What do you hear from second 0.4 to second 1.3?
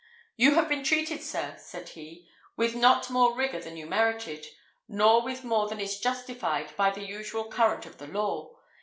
have been treated,